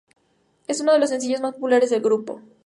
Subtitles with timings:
[0.67, 2.41] Es uno de los sencillos más populares del grupo.